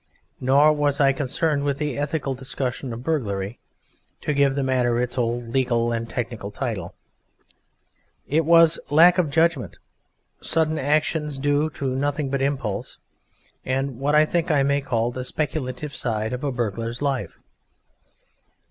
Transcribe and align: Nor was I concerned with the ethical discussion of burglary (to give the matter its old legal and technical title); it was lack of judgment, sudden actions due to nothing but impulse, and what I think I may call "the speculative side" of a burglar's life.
Nor 0.39 0.73
was 0.73 0.99
I 0.99 1.13
concerned 1.13 1.63
with 1.63 1.77
the 1.77 1.95
ethical 1.95 2.33
discussion 2.33 2.91
of 2.91 3.03
burglary 3.03 3.59
(to 4.21 4.33
give 4.33 4.55
the 4.55 4.63
matter 4.63 4.99
its 4.99 5.15
old 5.15 5.49
legal 5.49 5.91
and 5.91 6.09
technical 6.09 6.49
title); 6.49 6.95
it 8.27 8.43
was 8.43 8.79
lack 8.89 9.19
of 9.19 9.29
judgment, 9.29 9.77
sudden 10.41 10.79
actions 10.79 11.37
due 11.37 11.69
to 11.75 11.85
nothing 11.95 12.31
but 12.31 12.41
impulse, 12.41 12.97
and 13.63 13.99
what 13.99 14.15
I 14.15 14.25
think 14.25 14.49
I 14.49 14.63
may 14.63 14.81
call 14.81 15.11
"the 15.11 15.23
speculative 15.23 15.95
side" 15.95 16.33
of 16.33 16.43
a 16.43 16.51
burglar's 16.51 17.03
life. 17.03 17.37